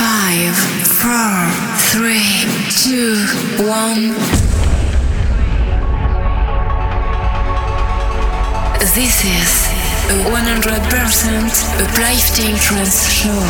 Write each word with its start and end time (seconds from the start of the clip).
Five, 0.00 0.56
four, 0.96 1.44
three, 1.92 2.48
two, 2.72 3.20
one. 3.68 4.16
This 8.96 9.20
is 9.26 9.68
a 10.08 10.24
100% 10.24 11.52
uplifting 11.84 12.56
trance 12.56 13.10
show. 13.12 13.44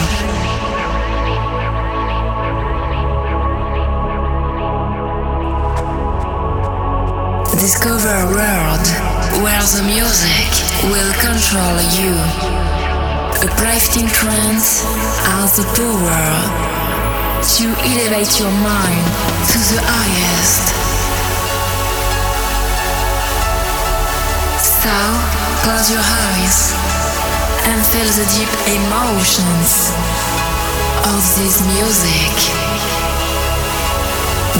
Discover 7.60 8.08
a 8.08 8.26
world 8.26 8.86
where 9.44 9.62
the 9.62 9.84
music 9.86 10.50
will 10.90 11.12
control 11.22 11.78
you 11.94 12.79
uplifting 13.42 14.06
trance 14.06 14.84
has 15.32 15.56
the 15.56 15.64
power 15.72 16.28
to 17.40 17.64
elevate 17.88 18.36
your 18.36 18.52
mind 18.60 19.06
to 19.48 19.58
the 19.72 19.80
highest. 19.80 20.64
So, 24.60 24.92
close 25.64 25.88
your 25.88 26.04
eyes 26.04 26.76
and 27.64 27.80
feel 27.88 28.10
the 28.12 28.28
deep 28.36 28.52
emotions 28.76 29.88
of 31.08 31.20
this 31.40 31.64
music. 31.64 32.36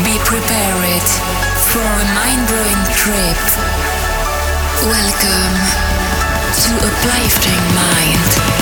Be 0.00 0.16
prepared 0.24 1.06
for 1.68 1.84
a 1.84 2.06
mind-blowing 2.16 2.82
trip. 2.96 3.40
Welcome 4.88 5.56
to 6.60 6.72
a 6.72 6.88
uplifting 6.88 7.64
mind. 7.76 8.59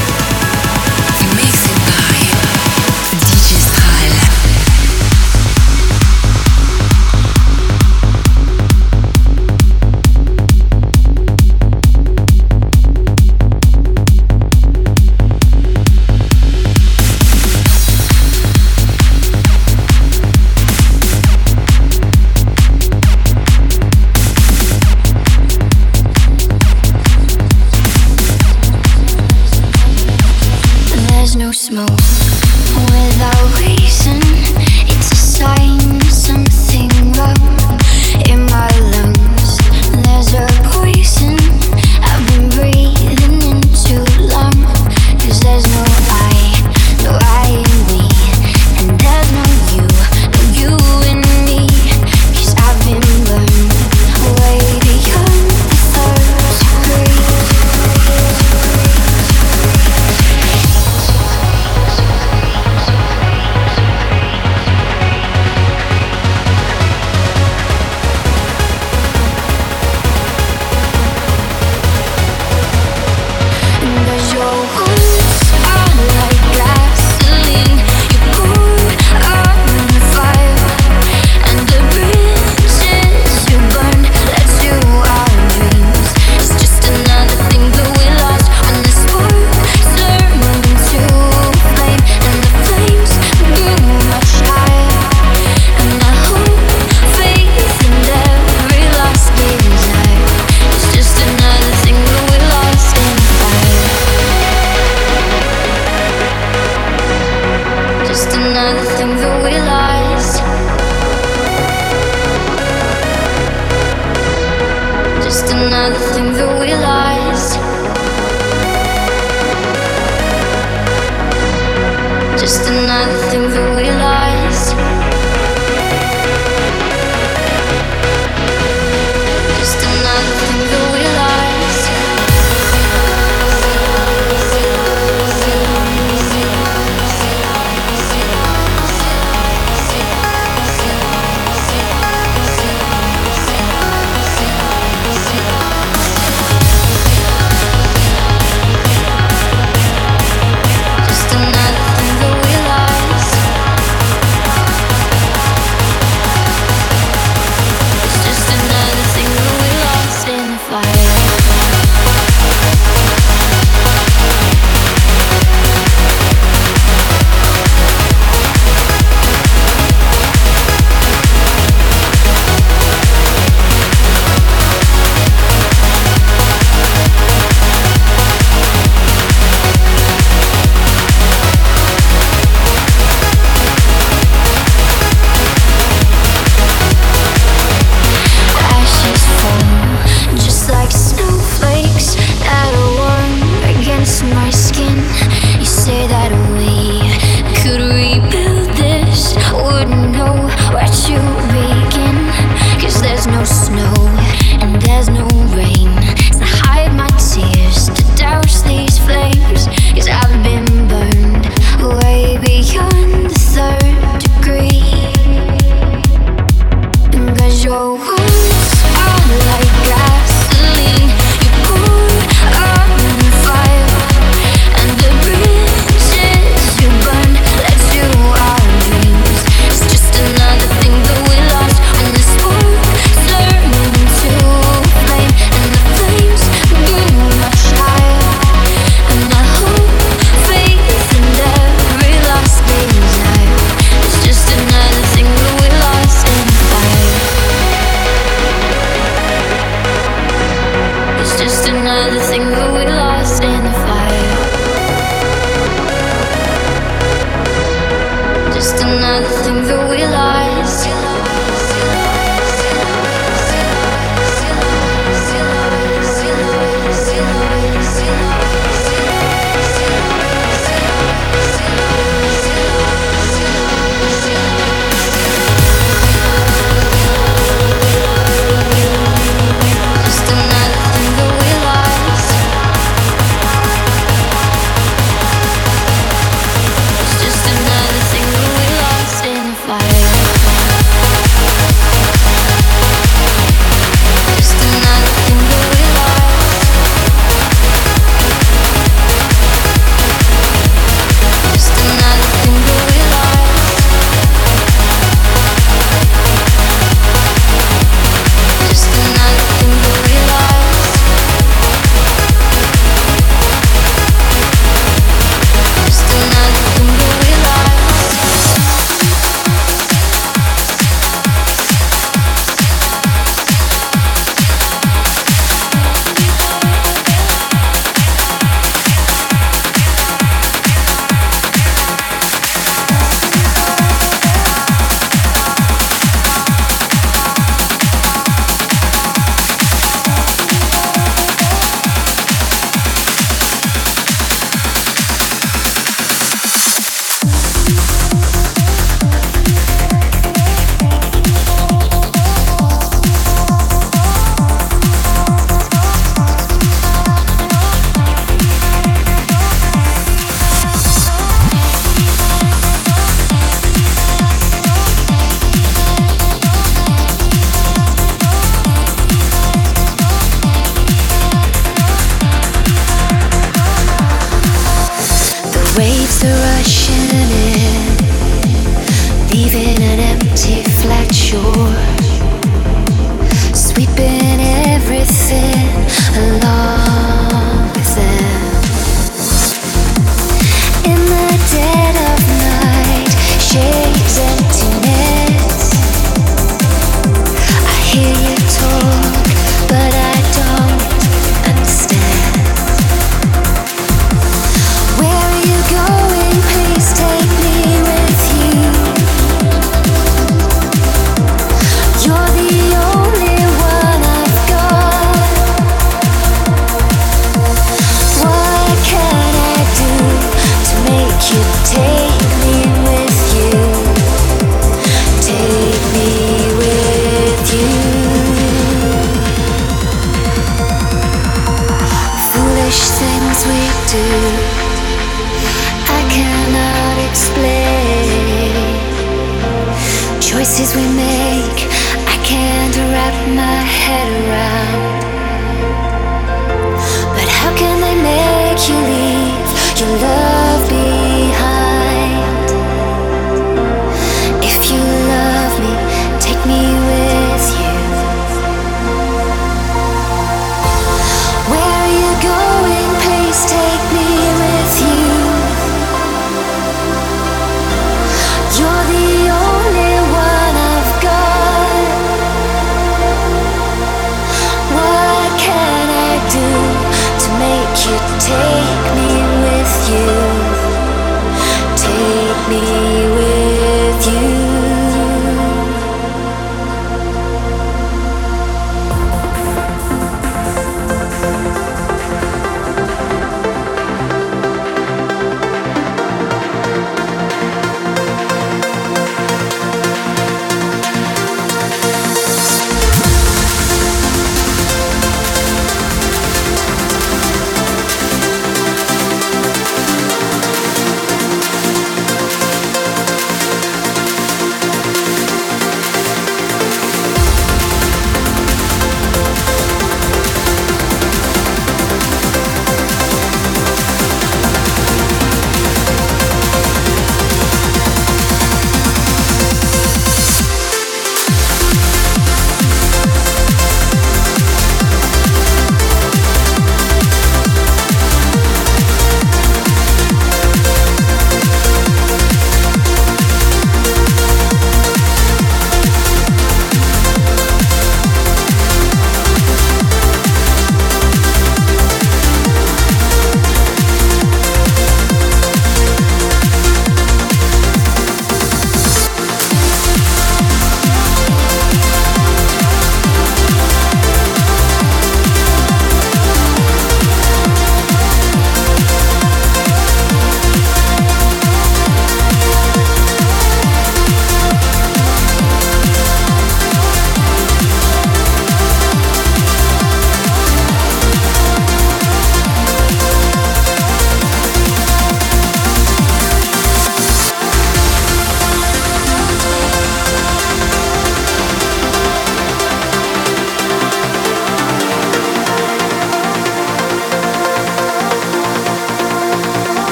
Why 421.30 421.97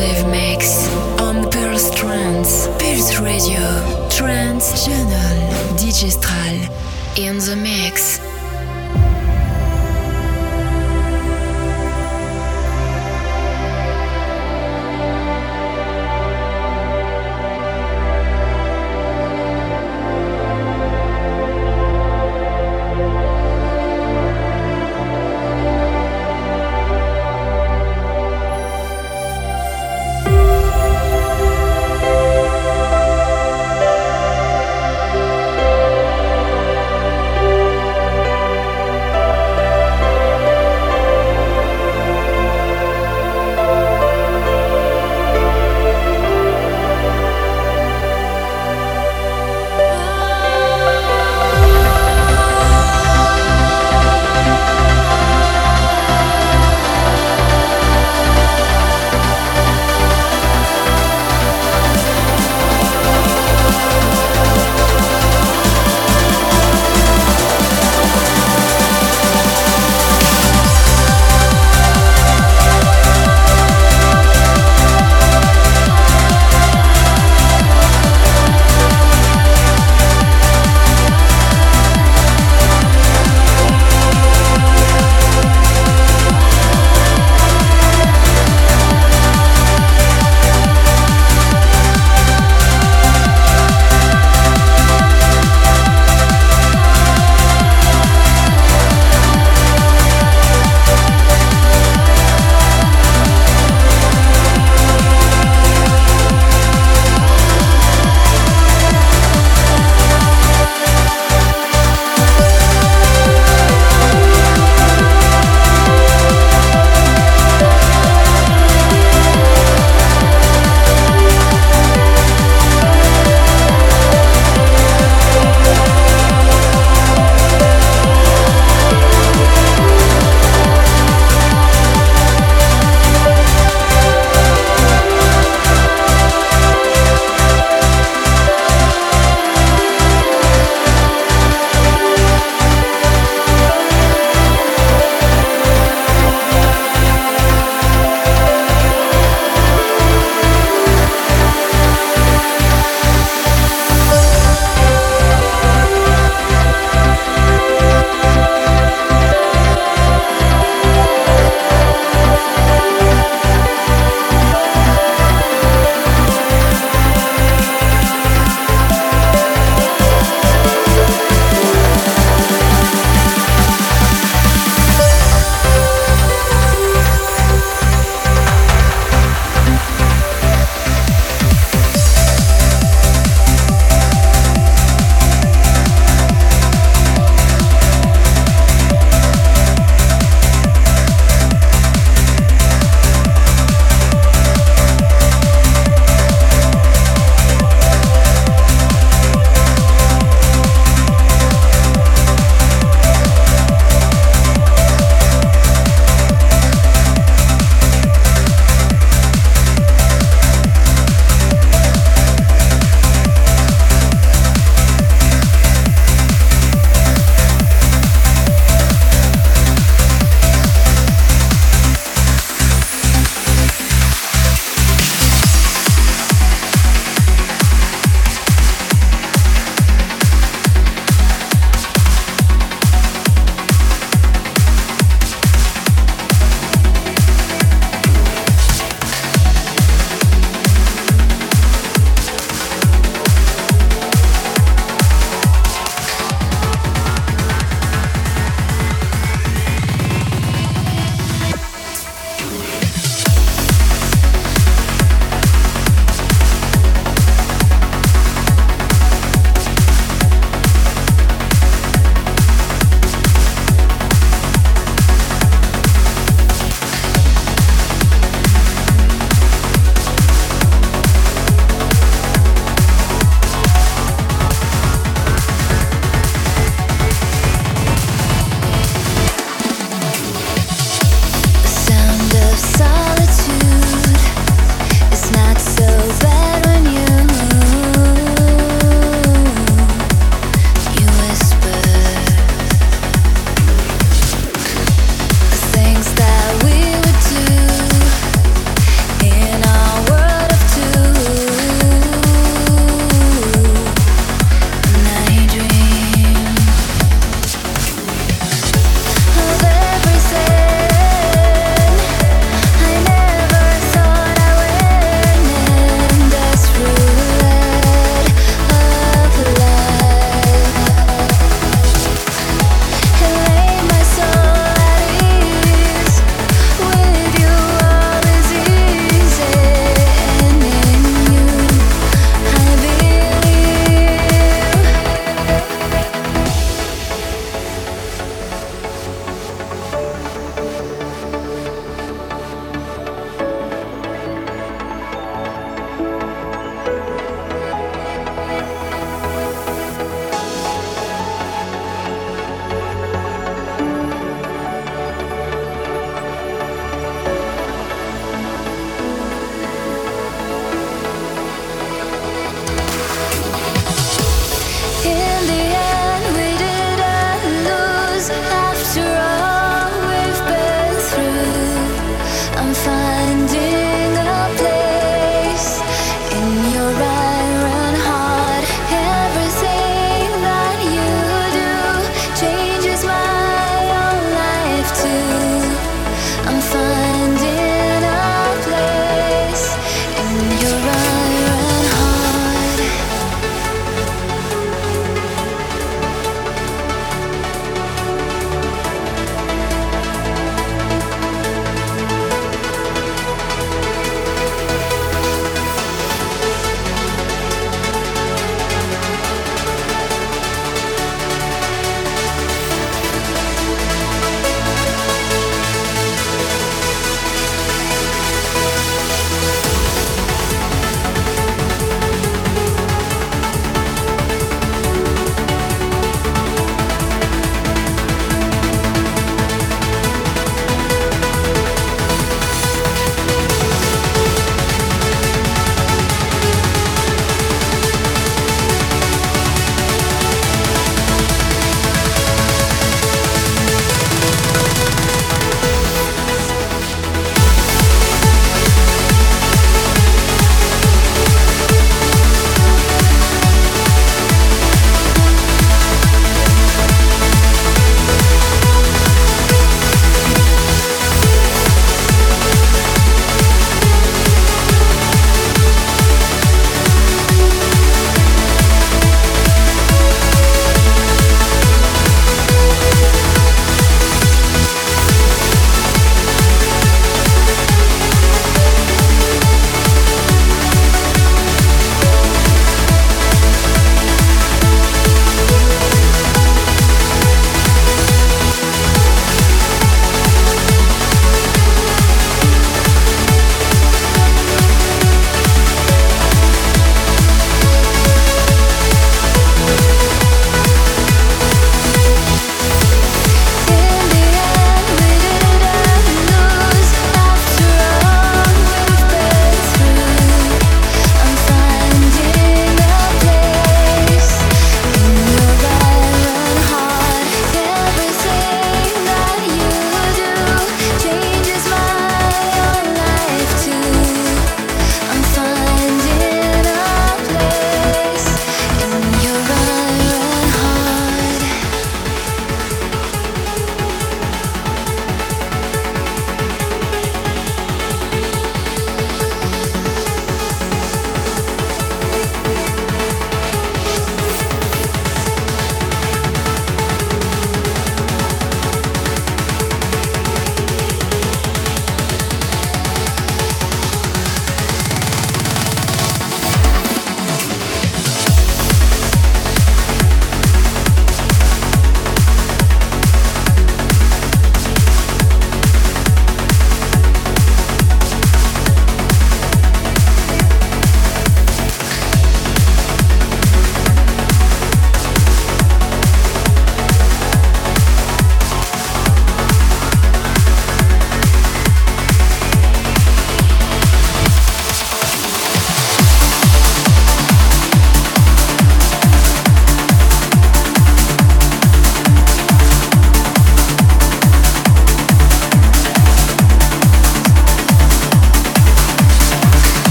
exclusive 0.00 0.30
mix 0.30 0.88
on 1.20 1.50
Pulse 1.50 1.90
Trance, 1.94 2.66
Pulse 2.78 3.20
Radio, 3.20 4.08
Trance 4.08 4.84
Channel, 4.84 5.76
Digistral, 5.76 7.18
in 7.18 7.38
the 7.38 7.56
mix. 7.56 8.29